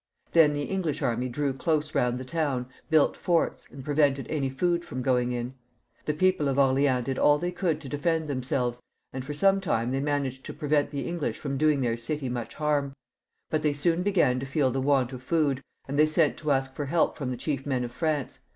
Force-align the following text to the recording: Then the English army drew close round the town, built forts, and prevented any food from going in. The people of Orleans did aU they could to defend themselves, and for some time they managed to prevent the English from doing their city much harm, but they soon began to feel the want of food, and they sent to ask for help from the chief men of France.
Then 0.31 0.53
the 0.53 0.63
English 0.63 1.03
army 1.03 1.29
drew 1.29 1.53
close 1.53 1.93
round 1.93 2.17
the 2.17 2.25
town, 2.25 2.65
built 2.89 3.15
forts, 3.15 3.67
and 3.69 3.85
prevented 3.85 4.25
any 4.31 4.49
food 4.49 4.83
from 4.83 5.03
going 5.03 5.31
in. 5.31 5.53
The 6.05 6.15
people 6.15 6.47
of 6.47 6.57
Orleans 6.57 7.05
did 7.05 7.19
aU 7.19 7.37
they 7.37 7.51
could 7.51 7.79
to 7.81 7.87
defend 7.87 8.27
themselves, 8.27 8.81
and 9.13 9.23
for 9.23 9.35
some 9.35 9.61
time 9.61 9.91
they 9.91 9.99
managed 9.99 10.43
to 10.45 10.55
prevent 10.55 10.89
the 10.89 11.07
English 11.07 11.37
from 11.37 11.55
doing 11.55 11.81
their 11.81 11.97
city 11.97 12.29
much 12.29 12.55
harm, 12.55 12.93
but 13.51 13.61
they 13.61 13.73
soon 13.73 14.01
began 14.01 14.39
to 14.39 14.47
feel 14.47 14.71
the 14.71 14.81
want 14.81 15.13
of 15.13 15.21
food, 15.21 15.61
and 15.87 15.99
they 15.99 16.07
sent 16.07 16.35
to 16.37 16.49
ask 16.51 16.73
for 16.73 16.85
help 16.87 17.15
from 17.15 17.29
the 17.29 17.37
chief 17.37 17.67
men 17.67 17.83
of 17.83 17.91
France. 17.91 18.39